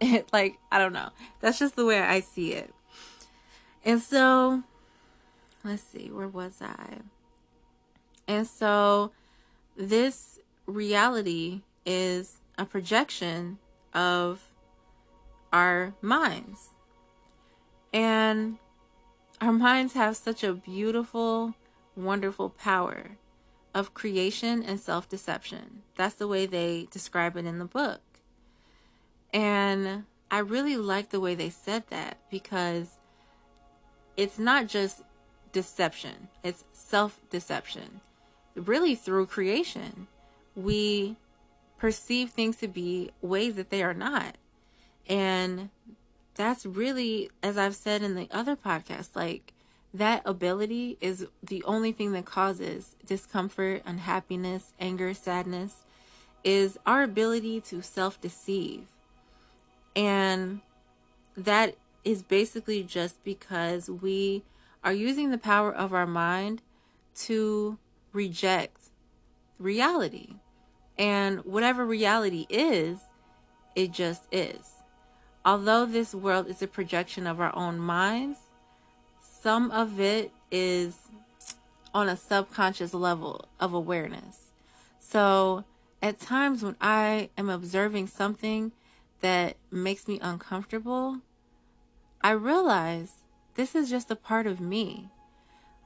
like, 0.32 0.58
I 0.70 0.78
don't 0.78 0.92
know. 0.92 1.10
That's 1.40 1.58
just 1.58 1.76
the 1.76 1.84
way 1.84 2.00
I 2.00 2.20
see 2.20 2.52
it. 2.52 2.72
And 3.84 4.00
so, 4.00 4.62
let's 5.64 5.82
see, 5.82 6.10
where 6.10 6.28
was 6.28 6.60
I? 6.60 6.98
And 8.26 8.46
so, 8.46 9.12
this 9.76 10.40
reality 10.66 11.62
is 11.84 12.40
a 12.58 12.64
projection 12.64 13.58
of 13.94 14.42
our 15.52 15.94
minds. 16.02 16.70
And 17.92 18.58
our 19.40 19.52
minds 19.52 19.92
have 19.94 20.16
such 20.16 20.42
a 20.42 20.54
beautiful, 20.54 21.54
wonderful 21.94 22.50
power 22.50 23.16
of 23.74 23.94
creation 23.94 24.62
and 24.62 24.80
self 24.80 25.08
deception. 25.08 25.82
That's 25.96 26.14
the 26.14 26.28
way 26.28 26.46
they 26.46 26.88
describe 26.90 27.36
it 27.36 27.44
in 27.44 27.58
the 27.58 27.64
book. 27.64 28.00
And 29.32 30.04
I 30.30 30.38
really 30.38 30.76
like 30.76 31.10
the 31.10 31.20
way 31.20 31.34
they 31.34 31.50
said 31.50 31.84
that 31.90 32.18
because 32.30 32.98
it's 34.16 34.38
not 34.38 34.66
just 34.66 35.02
deception, 35.52 36.28
it's 36.42 36.64
self 36.72 37.20
deception. 37.30 38.00
Really, 38.54 38.94
through 38.94 39.26
creation, 39.26 40.06
we 40.54 41.16
perceive 41.76 42.30
things 42.30 42.56
to 42.56 42.68
be 42.68 43.10
ways 43.20 43.56
that 43.56 43.68
they 43.68 43.82
are 43.82 43.92
not. 43.92 44.36
And 45.06 45.68
that's 46.36 46.64
really, 46.64 47.30
as 47.42 47.58
I've 47.58 47.74
said 47.74 48.02
in 48.02 48.14
the 48.14 48.28
other 48.30 48.56
podcast, 48.56 49.16
like 49.16 49.52
that 49.92 50.22
ability 50.24 50.98
is 51.00 51.26
the 51.42 51.64
only 51.64 51.92
thing 51.92 52.12
that 52.12 52.26
causes 52.26 52.94
discomfort, 53.04 53.82
unhappiness, 53.86 54.72
anger, 54.78 55.14
sadness, 55.14 55.84
is 56.44 56.78
our 56.86 57.02
ability 57.02 57.60
to 57.62 57.82
self 57.82 58.20
deceive. 58.20 58.84
And 59.96 60.60
that 61.36 61.76
is 62.04 62.22
basically 62.22 62.82
just 62.82 63.22
because 63.24 63.88
we 63.90 64.44
are 64.84 64.92
using 64.92 65.30
the 65.30 65.38
power 65.38 65.74
of 65.74 65.92
our 65.92 66.06
mind 66.06 66.62
to 67.14 67.78
reject 68.12 68.90
reality. 69.58 70.34
And 70.98 71.44
whatever 71.44 71.84
reality 71.84 72.46
is, 72.48 73.00
it 73.74 73.90
just 73.92 74.24
is. 74.30 74.76
Although 75.46 75.86
this 75.86 76.12
world 76.12 76.48
is 76.48 76.60
a 76.60 76.66
projection 76.66 77.24
of 77.24 77.40
our 77.40 77.54
own 77.54 77.78
minds, 77.78 78.38
some 79.20 79.70
of 79.70 80.00
it 80.00 80.32
is 80.50 80.98
on 81.94 82.08
a 82.08 82.16
subconscious 82.16 82.92
level 82.92 83.44
of 83.60 83.72
awareness. 83.72 84.50
So, 84.98 85.62
at 86.02 86.18
times 86.18 86.64
when 86.64 86.74
I 86.80 87.30
am 87.38 87.48
observing 87.48 88.08
something 88.08 88.72
that 89.20 89.56
makes 89.70 90.08
me 90.08 90.18
uncomfortable, 90.20 91.20
I 92.22 92.32
realize 92.32 93.12
this 93.54 93.76
is 93.76 93.88
just 93.88 94.10
a 94.10 94.16
part 94.16 94.48
of 94.48 94.60
me. 94.60 95.10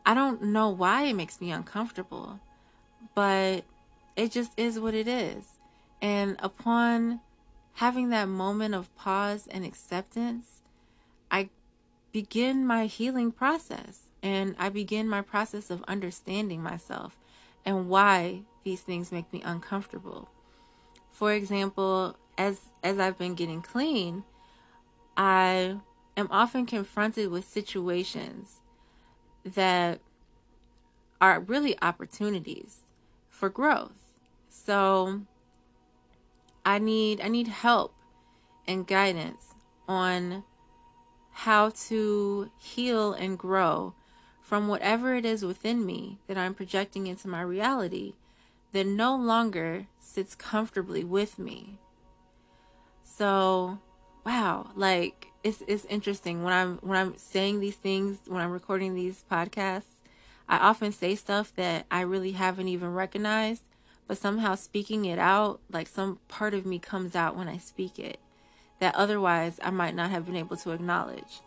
I 0.06 0.14
don't 0.14 0.42
know 0.42 0.70
why 0.70 1.02
it 1.02 1.14
makes 1.14 1.38
me 1.38 1.50
uncomfortable, 1.50 2.40
but 3.14 3.64
it 4.16 4.32
just 4.32 4.52
is 4.56 4.80
what 4.80 4.94
it 4.94 5.06
is. 5.06 5.44
And 6.00 6.36
upon 6.38 7.20
having 7.80 8.10
that 8.10 8.28
moment 8.28 8.74
of 8.74 8.94
pause 8.94 9.48
and 9.50 9.64
acceptance, 9.64 10.60
I 11.30 11.48
begin 12.12 12.66
my 12.66 12.84
healing 12.84 13.32
process 13.32 14.02
and 14.22 14.54
I 14.58 14.68
begin 14.68 15.08
my 15.08 15.22
process 15.22 15.70
of 15.70 15.82
understanding 15.88 16.62
myself 16.62 17.18
and 17.64 17.88
why 17.88 18.42
these 18.64 18.82
things 18.82 19.10
make 19.10 19.32
me 19.32 19.40
uncomfortable. 19.42 20.28
For 21.10 21.32
example, 21.32 22.16
as 22.36 22.60
as 22.82 22.98
I've 22.98 23.16
been 23.16 23.34
getting 23.34 23.62
clean, 23.62 24.24
I 25.16 25.76
am 26.18 26.28
often 26.30 26.66
confronted 26.66 27.30
with 27.30 27.46
situations 27.46 28.60
that 29.42 30.00
are 31.18 31.40
really 31.40 31.78
opportunities 31.80 32.80
for 33.30 33.48
growth. 33.48 34.12
So 34.50 35.22
I 36.70 36.78
need 36.78 37.20
I 37.20 37.26
need 37.26 37.48
help 37.48 37.92
and 38.64 38.86
guidance 38.86 39.54
on 39.88 40.44
how 41.32 41.70
to 41.88 42.48
heal 42.58 43.12
and 43.12 43.36
grow 43.36 43.94
from 44.40 44.68
whatever 44.68 45.16
it 45.16 45.24
is 45.24 45.44
within 45.44 45.84
me 45.84 46.20
that 46.28 46.38
I'm 46.38 46.54
projecting 46.54 47.08
into 47.08 47.26
my 47.26 47.42
reality 47.42 48.14
that 48.70 48.86
no 48.86 49.16
longer 49.16 49.88
sits 49.98 50.36
comfortably 50.36 51.02
with 51.02 51.40
me. 51.40 51.80
So, 53.02 53.80
wow, 54.24 54.70
like 54.76 55.26
it's 55.42 55.64
it's 55.66 55.86
interesting 55.86 56.44
when 56.44 56.52
I'm 56.52 56.76
when 56.82 56.96
I'm 56.96 57.16
saying 57.16 57.58
these 57.58 57.74
things, 57.74 58.18
when 58.28 58.40
I'm 58.40 58.52
recording 58.52 58.94
these 58.94 59.24
podcasts, 59.28 59.96
I 60.48 60.58
often 60.58 60.92
say 60.92 61.16
stuff 61.16 61.52
that 61.56 61.86
I 61.90 62.02
really 62.02 62.32
haven't 62.32 62.68
even 62.68 62.94
recognized 62.94 63.64
but 64.10 64.18
somehow 64.18 64.56
speaking 64.56 65.04
it 65.04 65.20
out, 65.20 65.60
like 65.70 65.86
some 65.86 66.18
part 66.26 66.52
of 66.52 66.66
me 66.66 66.80
comes 66.80 67.14
out 67.14 67.36
when 67.36 67.46
I 67.46 67.58
speak 67.58 67.96
it 67.96 68.18
that 68.80 68.96
otherwise 68.96 69.60
I 69.62 69.70
might 69.70 69.94
not 69.94 70.10
have 70.10 70.26
been 70.26 70.34
able 70.34 70.56
to 70.56 70.72
acknowledge. 70.72 71.38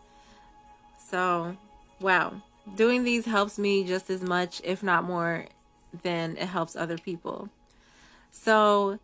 So, 0.98 1.58
wow. 2.00 2.40
Doing 2.74 3.04
these 3.04 3.26
helps 3.26 3.58
me 3.58 3.84
just 3.84 4.08
as 4.08 4.22
much, 4.22 4.62
if 4.64 4.82
not 4.82 5.04
more, 5.04 5.44
than 6.02 6.38
it 6.38 6.46
helps 6.46 6.74
other 6.74 6.96
people. 6.96 7.50
So, 8.30 8.98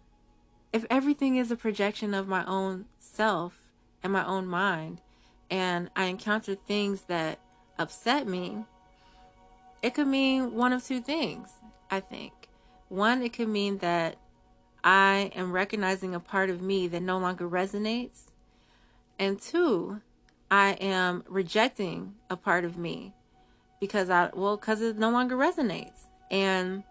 if 0.73 0.87
everything 0.89 1.37
is 1.37 1.51
a 1.51 1.57
projection 1.57 2.15
of 2.15 2.27
my 2.27 2.47
own 2.47 2.87
self 2.99 3.59
and 4.03 4.11
my 4.11 4.25
own 4.25 4.47
mind, 4.47 5.03
and 5.51 5.91
I 5.95 6.07
encounter 6.07 6.55
things 6.55 7.03
that 7.09 7.39
upset 7.79 8.27
me, 8.27 8.65
it 9.83 9.93
could 9.93 10.09
mean 10.09 10.55
one 10.55 10.73
of 10.73 10.83
two 10.83 11.03
things, 11.03 11.51
I 11.91 12.01
think. 12.01 12.40
One, 12.91 13.23
it 13.23 13.33
could 13.33 13.49
mean 13.49 13.79
that 13.79 14.17
I 14.83 15.31
am 15.37 15.53
recognizing 15.53 16.13
a 16.13 16.19
part 16.19 16.51
of 16.51 16.61
me 16.61 16.89
that 16.89 17.01
no 17.01 17.19
longer 17.19 17.49
resonates. 17.49 18.25
And 19.17 19.41
two, 19.41 20.01
I 20.51 20.73
am 20.73 21.23
rejecting 21.29 22.17
a 22.29 22.37
part 22.37 22.65
of 22.65 22.77
me 22.77 23.13
because 23.79 24.11
I, 24.11 24.31
well, 24.35 24.57
because 24.57 24.83
it 24.83 24.99
no 24.99 25.11
longer 25.11 25.37
resonates. 25.37 26.07
And 26.33 26.83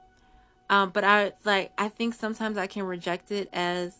um 0.70 0.91
but 0.91 1.03
I 1.03 1.34
like 1.44 1.74
I 1.77 1.89
think 1.89 2.13
sometimes 2.13 2.58
I 2.58 2.68
can 2.68 2.84
reject 2.84 3.29
it 3.29 3.50
as 3.51 3.96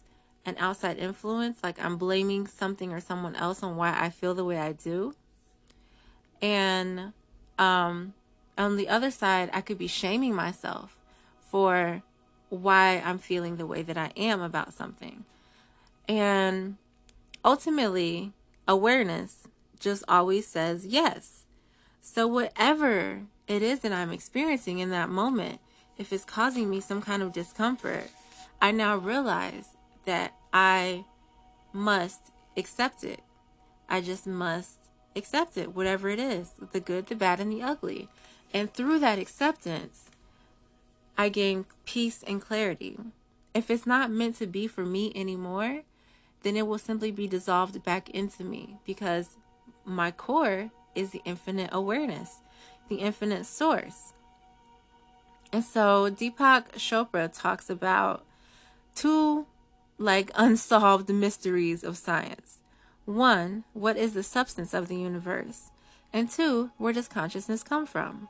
an 0.46 0.56
outside 0.58 1.00
influence, 1.00 1.60
like 1.63 1.84
I'm 1.84 1.98
blaming 1.98 2.48
something 2.48 2.94
or 2.94 3.01
someone 3.01 3.36
else 3.36 3.62
on 3.62 3.75
why 3.75 3.94
I 4.00 4.10
feel 4.10 4.34
the 4.34 4.46
way 4.46 4.58
I 4.58 4.72
do. 4.72 5.15
And 6.41 7.12
um 7.58 8.13
on 8.58 8.77
the 8.77 8.88
other 8.88 9.12
side, 9.12 9.50
I 9.51 9.60
could 9.60 9.77
be 9.77 9.88
shaming 9.88 10.34
myself 10.34 10.99
for 11.50 12.01
why 12.50 13.01
I'm 13.06 13.18
feeling 13.18 13.58
the 13.58 13.65
way 13.65 13.82
that 13.82 13.98
I 13.98 14.12
am 14.18 14.41
about 14.41 14.74
something. 14.74 15.25
And 16.08 16.77
ultimately, 17.46 18.34
awareness 18.68 19.44
just 19.79 20.03
always 20.08 20.48
says 20.48 20.86
yes. 20.86 21.46
So, 22.01 22.27
whatever 22.27 23.22
it 23.48 23.62
is 23.62 23.79
that 23.82 23.91
I'm 23.91 24.12
experiencing 24.12 24.79
in 24.79 24.89
that 24.91 25.10
moment, 25.10 25.60
if 25.98 26.12
it's 26.13 26.25
causing 26.25 26.70
me 26.70 26.79
some 26.79 27.01
kind 27.01 27.22
of 27.22 27.34
discomfort, 27.34 28.10
I 28.62 28.72
now 28.72 28.96
realize 28.96 29.70
that 30.06 30.34
I 30.53 31.06
must 31.74 32.32
accept 32.58 33.03
it. 33.03 33.22
I 33.88 34.01
just 34.01 34.25
must 34.25 34.77
accept 35.15 35.58
it, 35.58 35.75
whatever 35.75 36.10
it 36.10 36.20
is 36.20 36.53
the 36.72 36.79
good, 36.79 37.08
the 37.08 37.15
bad, 37.15 37.39
and 37.39 37.51
the 37.51 37.62
ugly. 37.62 38.10
And 38.53 38.74
through 38.74 39.00
that 39.00 39.20
acceptance, 39.20 40.10
I 41.20 41.28
gain 41.28 41.66
peace 41.84 42.24
and 42.26 42.40
clarity. 42.40 42.98
If 43.54 43.70
it's 43.70 43.86
not 43.86 44.10
meant 44.10 44.38
to 44.38 44.48
be 44.48 44.68
for 44.68 44.86
me 44.86 45.12
anymore, 45.14 45.82
then 46.44 46.56
it 46.56 46.66
will 46.66 46.78
simply 46.78 47.12
be 47.12 47.28
dissolved 47.28 47.84
back 47.84 48.10
into 48.12 48.46
me 48.46 48.78
because 48.86 49.36
my 49.84 50.12
core 50.12 50.72
is 50.96 51.10
the 51.10 51.22
infinite 51.26 51.72
awareness, 51.74 52.38
the 52.88 53.02
infinite 53.02 53.46
source. 53.46 54.14
And 55.52 55.62
so 55.62 56.10
Deepak 56.10 56.76
Chopra 56.78 57.30
talks 57.38 57.70
about 57.70 58.24
two 58.96 59.46
like 59.98 60.32
unsolved 60.36 61.10
mysteries 61.10 61.84
of 61.84 61.98
science. 61.98 62.60
One, 63.04 63.66
what 63.74 63.98
is 63.98 64.14
the 64.14 64.24
substance 64.24 64.74
of 64.74 64.88
the 64.88 64.96
universe? 64.96 65.72
And 66.14 66.30
two, 66.30 66.72
where 66.78 66.94
does 66.94 67.10
consciousness 67.10 67.62
come 67.62 67.86
from? 67.86 68.30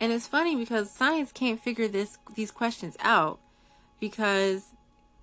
And 0.00 0.12
it's 0.12 0.26
funny 0.26 0.56
because 0.56 0.90
science 0.90 1.32
can't 1.32 1.60
figure 1.60 1.88
this 1.88 2.18
these 2.34 2.50
questions 2.50 2.96
out 3.00 3.38
because 4.00 4.66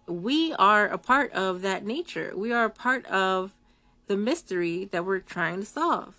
we 0.07 0.53
are 0.53 0.87
a 0.87 0.97
part 0.97 1.31
of 1.33 1.61
that 1.61 1.85
nature. 1.85 2.33
We 2.35 2.51
are 2.51 2.65
a 2.65 2.69
part 2.69 3.05
of 3.05 3.53
the 4.07 4.17
mystery 4.17 4.85
that 4.91 5.05
we're 5.05 5.19
trying 5.19 5.59
to 5.59 5.65
solve. 5.65 6.15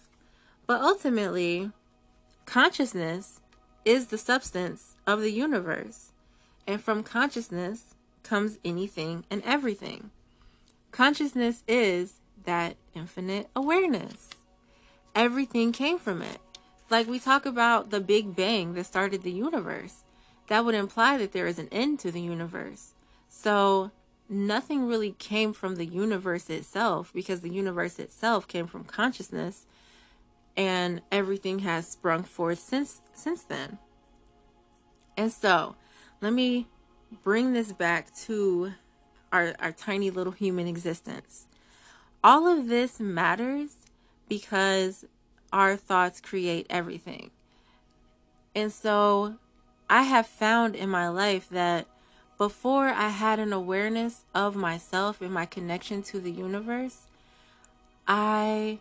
But 0.66 0.80
ultimately, 0.80 1.70
consciousness 2.46 3.40
is 3.84 4.06
the 4.06 4.18
substance 4.18 4.96
of 5.06 5.20
the 5.20 5.32
universe. 5.32 6.12
And 6.66 6.80
from 6.80 7.02
consciousness 7.02 7.94
comes 8.22 8.58
anything 8.64 9.24
and 9.30 9.42
everything. 9.44 10.10
Consciousness 10.92 11.64
is 11.66 12.20
that 12.44 12.76
infinite 12.94 13.48
awareness. 13.56 14.30
Everything 15.14 15.72
came 15.72 15.98
from 15.98 16.22
it. 16.22 16.38
Like 16.92 17.08
we 17.08 17.18
talk 17.18 17.46
about 17.46 17.88
the 17.88 18.02
Big 18.02 18.36
Bang 18.36 18.74
that 18.74 18.84
started 18.84 19.22
the 19.22 19.32
universe, 19.32 20.04
that 20.48 20.62
would 20.62 20.74
imply 20.74 21.16
that 21.16 21.32
there 21.32 21.46
is 21.46 21.58
an 21.58 21.70
end 21.72 21.98
to 22.00 22.12
the 22.12 22.20
universe. 22.20 22.92
So 23.30 23.92
nothing 24.28 24.86
really 24.86 25.12
came 25.12 25.54
from 25.54 25.76
the 25.76 25.86
universe 25.86 26.50
itself 26.50 27.10
because 27.14 27.40
the 27.40 27.48
universe 27.48 27.98
itself 27.98 28.46
came 28.46 28.66
from 28.66 28.84
consciousness 28.84 29.64
and 30.54 31.00
everything 31.10 31.60
has 31.60 31.88
sprung 31.88 32.24
forth 32.24 32.58
since 32.58 33.00
since 33.14 33.42
then. 33.42 33.78
And 35.16 35.32
so, 35.32 35.76
let 36.20 36.34
me 36.34 36.66
bring 37.22 37.54
this 37.54 37.72
back 37.72 38.14
to 38.26 38.74
our, 39.32 39.54
our 39.60 39.72
tiny 39.72 40.10
little 40.10 40.34
human 40.34 40.66
existence. 40.66 41.46
All 42.22 42.46
of 42.46 42.68
this 42.68 43.00
matters 43.00 43.76
because 44.28 45.06
our 45.52 45.76
thoughts 45.76 46.20
create 46.20 46.66
everything. 46.70 47.30
And 48.54 48.72
so 48.72 49.36
I 49.88 50.02
have 50.02 50.26
found 50.26 50.74
in 50.74 50.88
my 50.88 51.08
life 51.08 51.48
that 51.50 51.86
before 52.38 52.88
I 52.88 53.08
had 53.08 53.38
an 53.38 53.52
awareness 53.52 54.24
of 54.34 54.56
myself 54.56 55.20
and 55.20 55.32
my 55.32 55.46
connection 55.46 56.02
to 56.04 56.18
the 56.18 56.32
universe, 56.32 57.06
I 58.08 58.80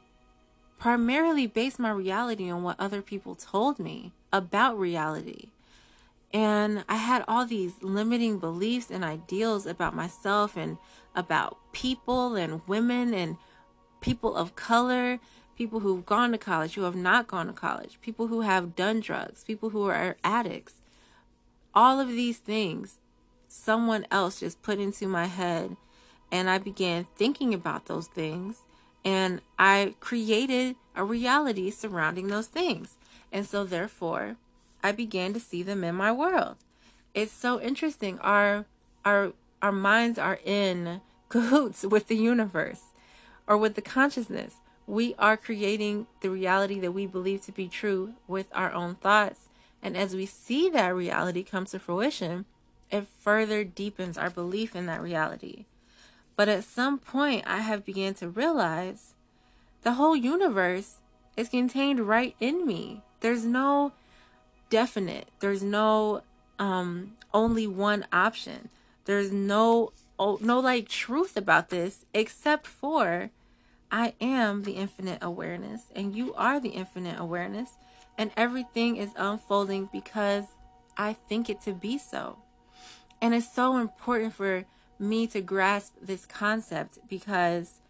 primarily 0.79 1.45
based 1.45 1.77
my 1.77 1.91
reality 1.91 2.49
on 2.49 2.63
what 2.63 2.79
other 2.79 3.01
people 3.01 3.35
told 3.35 3.77
me 3.77 4.13
about 4.33 4.79
reality. 4.79 5.49
And 6.33 6.85
I 6.87 6.95
had 6.95 7.23
all 7.27 7.45
these 7.45 7.73
limiting 7.81 8.39
beliefs 8.39 8.89
and 8.89 9.03
ideals 9.03 9.65
about 9.65 9.93
myself 9.93 10.55
and 10.57 10.77
about 11.13 11.57
people 11.73 12.35
and 12.35 12.61
women 12.67 13.13
and 13.13 13.37
people 13.99 14.35
of 14.35 14.55
color, 14.55 15.19
people 15.57 15.81
who've 15.81 16.05
gone 16.05 16.31
to 16.31 16.37
college, 16.37 16.75
who 16.75 16.83
have 16.83 16.95
not 16.95 17.27
gone 17.27 17.47
to 17.47 17.53
college, 17.53 17.99
people 18.01 18.27
who 18.27 18.41
have 18.41 18.75
done 18.75 18.99
drugs, 18.99 19.43
people 19.43 19.69
who 19.69 19.87
are 19.87 20.17
addicts. 20.23 20.75
All 21.73 21.99
of 21.99 22.09
these 22.09 22.37
things 22.37 22.97
someone 23.47 24.07
else 24.09 24.39
just 24.39 24.61
put 24.61 24.79
into 24.79 25.07
my 25.07 25.25
head. 25.25 25.75
And 26.31 26.49
I 26.49 26.57
began 26.57 27.05
thinking 27.15 27.53
about 27.53 27.87
those 27.87 28.07
things 28.07 28.61
and 29.03 29.41
I 29.57 29.95
created 29.99 30.75
a 30.95 31.03
reality 31.03 31.69
surrounding 31.71 32.27
those 32.27 32.47
things. 32.47 32.97
And 33.31 33.45
so, 33.45 33.63
therefore, 33.63 34.35
I 34.83 34.91
began 34.91 35.33
to 35.33 35.39
see 35.39 35.63
them 35.63 35.83
in 35.83 35.95
my 35.95 36.11
world. 36.11 36.57
It's 37.13 37.31
so 37.31 37.59
interesting. 37.59 38.19
Our 38.19 38.65
our 39.03 39.33
our 39.61 39.71
minds 39.71 40.17
are 40.19 40.39
in 40.45 41.01
cahoots 41.29 41.83
with 41.83 42.07
the 42.07 42.15
universe 42.15 42.81
or 43.47 43.57
with 43.57 43.75
the 43.75 43.81
consciousness. 43.81 44.55
We 44.91 45.15
are 45.17 45.37
creating 45.37 46.07
the 46.19 46.29
reality 46.29 46.77
that 46.81 46.91
we 46.91 47.05
believe 47.05 47.43
to 47.43 47.53
be 47.53 47.69
true 47.69 48.15
with 48.27 48.47
our 48.53 48.73
own 48.73 48.95
thoughts. 48.95 49.47
And 49.81 49.95
as 49.95 50.13
we 50.13 50.25
see 50.25 50.69
that 50.69 50.93
reality 50.93 51.43
come 51.43 51.63
to 51.67 51.79
fruition, 51.79 52.43
it 52.91 53.07
further 53.07 53.63
deepens 53.63 54.17
our 54.17 54.29
belief 54.29 54.75
in 54.75 54.87
that 54.87 55.01
reality. 55.01 55.63
But 56.35 56.49
at 56.49 56.65
some 56.65 56.99
point, 56.99 57.45
I 57.47 57.59
have 57.59 57.85
begun 57.85 58.15
to 58.15 58.27
realize 58.27 59.13
the 59.83 59.93
whole 59.93 60.13
universe 60.13 60.97
is 61.37 61.47
contained 61.47 62.01
right 62.01 62.35
in 62.41 62.67
me. 62.67 63.01
There's 63.21 63.45
no 63.45 63.93
definite, 64.69 65.29
there's 65.39 65.63
no 65.63 66.21
um, 66.59 67.13
only 67.33 67.65
one 67.65 68.05
option. 68.11 68.67
There's 69.05 69.31
no 69.31 69.93
oh, 70.19 70.37
no 70.41 70.59
like 70.59 70.89
truth 70.89 71.37
about 71.37 71.69
this 71.69 72.05
except 72.13 72.67
for 72.67 73.29
I 73.91 74.13
am 74.21 74.63
the 74.63 74.73
infinite 74.73 75.19
awareness 75.21 75.83
and 75.95 76.15
you 76.15 76.33
are 76.35 76.59
the 76.59 76.69
infinite 76.69 77.19
awareness 77.19 77.71
and 78.17 78.31
everything 78.37 78.95
is 78.95 79.11
unfolding 79.17 79.89
because 79.91 80.45
I 80.97 81.13
think 81.13 81.49
it 81.49 81.61
to 81.63 81.73
be 81.73 81.97
so. 81.97 82.37
And 83.21 83.33
it's 83.33 83.53
so 83.53 83.77
important 83.77 84.33
for 84.33 84.65
me 84.97 85.27
to 85.27 85.41
grasp 85.41 85.93
this 86.01 86.25
concept 86.25 86.99
because 87.09 87.81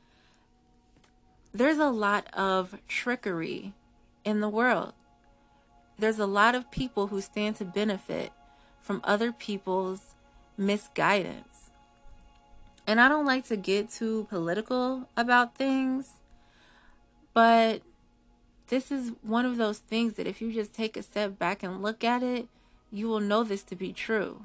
there's 1.51 1.77
a 1.77 1.89
lot 1.89 2.27
of 2.33 2.77
trickery 2.87 3.73
in 4.23 4.39
the 4.39 4.49
world. 4.49 4.93
There's 5.99 6.19
a 6.19 6.25
lot 6.25 6.55
of 6.55 6.71
people 6.71 7.07
who 7.07 7.21
stand 7.21 7.57
to 7.57 7.65
benefit 7.65 8.31
from 8.79 9.01
other 9.03 9.31
people's 9.31 10.15
misguidance. 10.57 11.50
And 12.91 12.99
I 12.99 13.07
don't 13.07 13.25
like 13.25 13.45
to 13.45 13.55
get 13.55 13.89
too 13.89 14.27
political 14.29 15.07
about 15.15 15.55
things, 15.55 16.17
but 17.33 17.83
this 18.67 18.91
is 18.91 19.13
one 19.21 19.45
of 19.45 19.55
those 19.55 19.77
things 19.77 20.15
that 20.15 20.27
if 20.27 20.41
you 20.41 20.51
just 20.51 20.73
take 20.73 20.97
a 20.97 21.01
step 21.01 21.39
back 21.39 21.63
and 21.63 21.81
look 21.81 22.03
at 22.03 22.21
it, 22.21 22.49
you 22.91 23.07
will 23.07 23.21
know 23.21 23.45
this 23.45 23.63
to 23.63 23.77
be 23.77 23.93
true. 23.93 24.43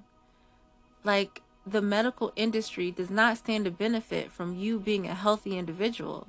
Like 1.03 1.43
the 1.67 1.83
medical 1.83 2.33
industry 2.37 2.93
does 2.93 3.11
not 3.11 3.39
stand 3.39 3.65
to 3.65 3.73
benefit 3.73 4.31
from 4.31 4.55
you 4.55 4.79
being 4.79 5.09
a 5.09 5.15
healthy 5.17 5.59
individual. 5.59 6.29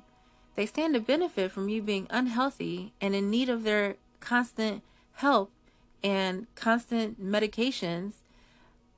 They 0.55 0.65
stand 0.65 0.95
to 0.95 0.99
benefit 0.99 1.51
from 1.51 1.69
you 1.69 1.83
being 1.83 2.07
unhealthy 2.09 2.93
and 2.99 3.13
in 3.13 3.29
need 3.29 3.47
of 3.47 3.61
their 3.61 3.97
constant 4.21 4.81
help 5.11 5.51
and 6.03 6.47
constant 6.55 7.23
medications. 7.23 8.13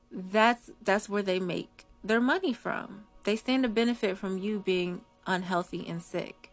That's 0.09 0.71
that's 0.81 1.09
where 1.09 1.21
they 1.21 1.41
make 1.41 1.83
their 2.01 2.21
money 2.21 2.53
from. 2.53 3.07
They 3.23 3.35
stand 3.35 3.63
to 3.63 3.69
benefit 3.69 4.17
from 4.17 4.37
you 4.37 4.59
being 4.59 5.01
unhealthy 5.27 5.85
and 5.87 6.01
sick. 6.01 6.51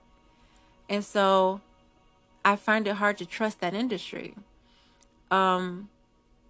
And 0.89 1.05
so 1.05 1.61
I 2.45 2.57
find 2.57 2.87
it 2.87 2.97
hard 2.97 3.19
to 3.19 3.27
trust 3.27 3.61
that 3.61 3.75
industry. 3.75 4.35
Um 5.31 5.89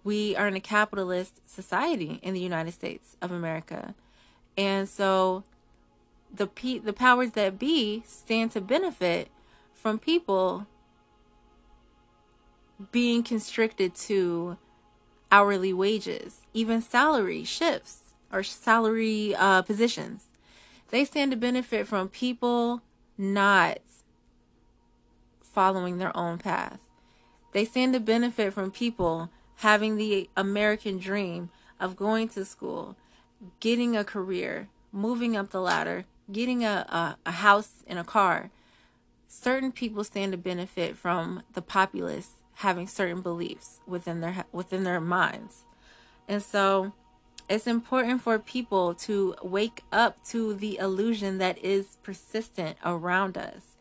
we 0.03 0.35
are 0.37 0.47
in 0.47 0.55
a 0.55 0.61
capitalist 0.61 1.41
society 1.49 2.19
in 2.23 2.33
the 2.33 2.39
United 2.39 2.71
States 2.71 3.17
of 3.21 3.31
America. 3.31 3.93
And 4.57 4.87
so 4.87 5.43
the 6.33 6.49
the 6.83 6.93
powers 6.93 7.31
that 7.31 7.59
be 7.59 8.03
stand 8.05 8.51
to 8.51 8.61
benefit 8.61 9.29
from 9.73 9.99
people 9.99 10.67
being 12.91 13.23
constricted 13.23 13.95
to 13.95 14.57
hourly 15.31 15.73
wages, 15.73 16.41
even 16.53 16.81
salary 16.81 17.43
shifts 17.43 18.06
or 18.31 18.43
salary 18.43 19.35
uh, 19.35 19.61
positions. 19.61 20.25
They 20.89 21.05
stand 21.05 21.31
to 21.31 21.37
benefit 21.37 21.87
from 21.87 22.09
people 22.09 22.81
not 23.17 23.79
following 25.41 25.97
their 25.97 26.15
own 26.15 26.37
path. 26.37 26.79
They 27.51 27.65
stand 27.65 27.93
to 27.93 27.99
benefit 27.99 28.53
from 28.53 28.71
people 28.71 29.29
having 29.57 29.97
the 29.97 30.29
American 30.37 30.99
dream 30.99 31.49
of 31.79 31.95
going 31.95 32.29
to 32.29 32.45
school, 32.45 32.95
getting 33.59 33.95
a 33.95 34.03
career, 34.03 34.69
moving 34.91 35.35
up 35.35 35.49
the 35.49 35.61
ladder, 35.61 36.05
getting 36.31 36.63
a, 36.63 36.85
a, 36.89 37.17
a 37.25 37.31
house 37.31 37.83
and 37.87 37.97
a 37.97 38.03
car. 38.03 38.51
Certain 39.27 39.71
people 39.71 40.03
stand 40.03 40.31
to 40.31 40.37
benefit 40.37 40.95
from 40.95 41.43
the 41.53 41.61
populace 41.61 42.31
having 42.55 42.87
certain 42.87 43.21
beliefs 43.21 43.79
within 43.85 44.21
their 44.21 44.45
within 44.51 44.83
their 44.83 45.01
minds. 45.01 45.65
And 46.27 46.41
so 46.41 46.93
it's 47.49 47.67
important 47.67 48.21
for 48.21 48.37
people 48.39 48.93
to 48.93 49.35
wake 49.41 49.83
up 49.91 50.23
to 50.25 50.53
the 50.53 50.77
illusion 50.77 51.37
that 51.37 51.57
is 51.63 51.97
persistent 52.03 52.77
around 52.83 53.37
us 53.37 53.77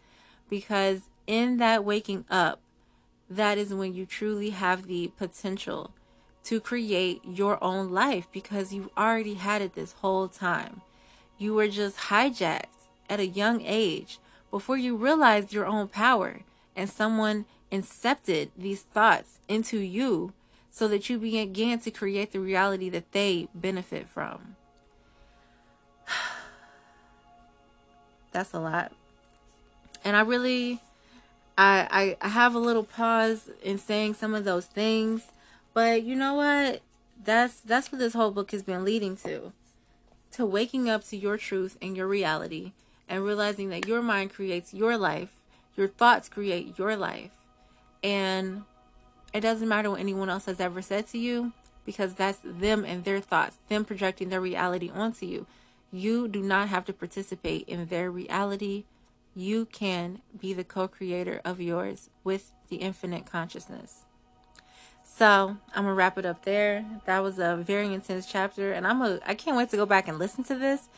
because 0.48 1.09
in 1.26 1.57
that 1.57 1.85
waking 1.85 2.24
up 2.31 2.61
that 3.29 3.59
is 3.59 3.74
when 3.74 3.92
you 3.92 4.07
truly 4.07 4.50
have 4.50 4.87
the 4.87 5.11
potential 5.16 5.90
to 6.44 6.61
create 6.61 7.20
your 7.24 7.62
own 7.62 7.90
life 7.90 8.29
because 8.31 8.72
you 8.72 8.90
already 8.96 9.35
had 9.35 9.61
it 9.61 9.74
this 9.74 9.94
whole 9.94 10.29
time. 10.29 10.81
You 11.38 11.55
were 11.55 11.66
just 11.66 11.96
hijacked 11.96 12.87
at 13.11 13.18
a 13.18 13.26
young 13.26 13.62
age 13.62 14.20
before 14.52 14.76
you 14.76 14.94
realized 14.94 15.52
your 15.52 15.66
own 15.66 15.88
power 15.88 16.42
and 16.76 16.88
someone 16.88 17.46
incepted 17.72 18.50
these 18.57 18.83
thoughts 18.83 19.40
into 19.48 19.79
you 19.79 20.33
so 20.77 20.87
that 20.89 21.09
you 21.09 21.17
begin 21.17 21.79
to 21.79 21.91
create 21.91 22.33
the 22.33 22.39
reality 22.39 22.91
that 22.91 23.12
they 23.12 23.49
benefit 23.55 24.07
from. 24.07 24.57
That's 28.33 28.53
a 28.53 28.61
lot. 28.61 28.93
And 30.05 30.19
I 30.19 30.21
really 30.21 30.83
I, 31.57 32.19
I 32.21 32.29
have 32.29 32.55
a 32.55 32.59
little 32.59 32.85
pause 32.85 33.49
in 33.62 33.79
saying 33.79 34.17
some 34.17 34.35
of 34.35 34.45
those 34.45 34.67
things, 34.67 35.29
but 35.73 36.03
you 36.03 36.15
know 36.15 36.35
what? 36.35 36.83
That's 37.25 37.59
that's 37.61 37.91
what 37.91 37.99
this 37.99 38.12
whole 38.12 38.31
book 38.31 38.51
has 38.51 38.62
been 38.62 38.85
leading 38.85 39.17
to. 39.25 39.53
To 40.33 40.45
waking 40.45 40.91
up 40.91 41.05
to 41.05 41.17
your 41.17 41.39
truth 41.39 41.79
and 41.81 41.97
your 41.97 42.07
reality 42.07 42.73
and 43.09 43.25
realizing 43.25 43.71
that 43.71 43.89
your 43.89 44.03
mind 44.03 44.35
creates 44.35 44.75
your 44.75 44.99
life, 44.99 45.31
your 45.75 45.89
thoughts 45.89 46.29
create 46.29 46.79
your 46.79 46.97
life. 46.97 47.31
And 48.05 48.65
it 49.37 49.40
doesn't 49.40 49.68
matter 49.68 49.90
what 49.90 50.01
anyone 50.01 50.31
else 50.31 50.46
has 50.46 50.61
ever 50.61 50.83
said 50.83 51.07
to 51.09 51.18
you 51.18 51.53
because 51.85 52.14
that's 52.14 52.38
them 52.44 52.85
and 52.85 53.05
their 53.05 53.20
thoughts, 53.20 53.57
them 53.68 53.85
projecting 53.85 54.29
their 54.29 54.40
reality 54.40 54.90
onto 54.92 55.27
you. 55.27 55.46
You 55.92 56.27
do 56.27 56.40
not 56.40 56.68
have 56.68 56.85
to 56.87 56.92
participate 56.92 57.68
in 57.68 57.87
their 57.87 58.11
reality 58.11 58.85
you 59.37 59.66
can 59.66 60.22
be 60.40 60.55
the 60.55 60.64
co 60.64 60.88
creator 60.88 61.42
of 61.44 61.61
yours 61.61 62.09
with 62.25 62.53
the 62.70 62.77
infinite 62.77 63.27
consciousness. 63.27 64.07
So 65.05 65.59
I'm 65.75 65.85
gonna 65.85 65.94
wrap 65.94 66.18
it 66.18 66.25
up 66.25 66.44
there. 66.44 66.85
That 67.05 67.22
was 67.22 67.38
a 67.38 67.57
very 67.57 67.92
intense 67.92 68.27
chapter, 68.27 68.72
and 68.72 68.87
I'm 68.87 69.03
a 69.03 69.20
I 69.27 69.35
can't 69.35 69.57
wait 69.57 69.68
to 69.70 69.77
go 69.77 69.87
back 69.87 70.09
and 70.09 70.18
listen 70.18 70.42
to 70.44 70.55
this 70.55 70.88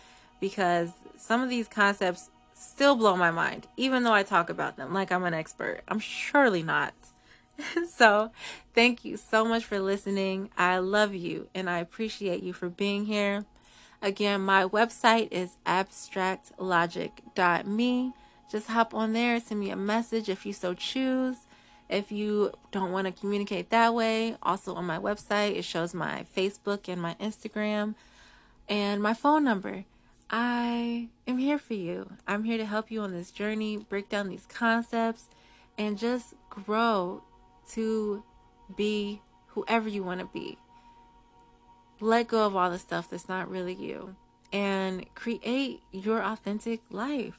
because 0.41 0.91
some 1.17 1.43
of 1.43 1.51
these 1.51 1.67
concepts 1.67 2.31
still 2.55 2.95
blow 2.95 3.17
my 3.17 3.33
mind, 3.33 3.67
even 3.77 4.05
though 4.05 4.13
I 4.13 4.23
talk 4.23 4.49
about 4.49 4.77
them 4.77 4.95
like 4.95 5.11
I'm 5.11 5.25
an 5.25 5.35
expert. 5.35 5.81
I'm 5.89 5.99
surely 5.99 6.63
not. 6.63 6.95
so 7.95 8.31
thank 8.75 9.05
you 9.05 9.17
so 9.17 9.45
much 9.45 9.65
for 9.65 9.81
listening. 9.81 10.51
I 10.57 10.79
love 10.79 11.13
you 11.15 11.49
and 11.55 11.69
I 11.69 11.79
appreciate 11.79 12.43
you 12.43 12.53
for 12.53 12.69
being 12.69 13.07
here. 13.07 13.45
Again, 14.01 14.43
my 14.43 14.65
website 14.65 15.33
is 15.33 15.57
abstractlogic.me 15.67 18.13
just 18.51 18.69
hop 18.69 18.95
on 18.95 19.13
there, 19.13 19.39
send 19.41 19.61
me 19.61 19.71
a 19.71 19.77
message 19.77 20.31
if 20.31 20.47
you 20.47 20.55
so 20.55 20.73
choose. 20.73 21.37
If 21.89 22.11
you 22.11 22.53
don't 22.71 22.93
want 22.93 23.07
to 23.07 23.13
communicate 23.13 23.71
that 23.71 23.95
way, 23.95 24.37
also 24.43 24.75
on 24.75 24.87
my 24.87 24.99
website, 24.99 25.57
it 25.57 25.65
shows 25.65 25.95
my 25.95 26.25
Facebook 26.35 26.89
and 26.89 27.01
my 27.01 27.15
Instagram 27.21 27.95
and 28.69 29.03
my 29.03 29.13
phone 29.13 29.45
number. 29.45 29.85
I 30.31 31.09
am 31.27 31.39
here 31.39 31.59
for 31.59 31.75
you. 31.75 32.13
I'm 32.27 32.45
here 32.45 32.59
to 32.59 32.67
help 32.67 32.91
you 32.91 33.01
on 33.01 33.13
this 33.13 33.31
journey, 33.31 33.77
break 33.77 34.09
down 34.09 34.29
these 34.29 34.47
concepts, 34.49 35.27
and 35.77 35.99
just 35.99 36.35
grow 36.51 37.23
to 37.73 38.23
be 38.77 39.21
whoever 39.49 39.89
you 39.89 40.03
want 40.03 40.21
to 40.21 40.27
be. 40.27 40.59
Let 42.01 42.29
go 42.29 42.47
of 42.47 42.55
all 42.55 42.71
the 42.71 42.79
stuff 42.79 43.11
that's 43.11 43.29
not 43.29 43.51
really 43.51 43.75
you 43.75 44.15
and 44.53 45.05
create 45.15 45.81
your 45.91 46.23
authentic 46.23 46.81
life 46.91 47.39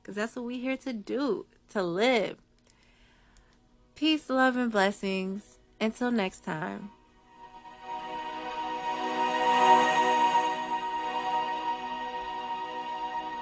because 0.00 0.16
that's 0.16 0.36
what 0.36 0.46
we're 0.46 0.60
here 0.60 0.76
to 0.78 0.92
do, 0.92 1.46
to 1.72 1.82
live. 1.82 2.38
Peace, 3.94 4.30
love, 4.30 4.56
and 4.56 4.72
blessings. 4.72 5.58
Until 5.80 6.10
next 6.10 6.44
time. 6.44 6.90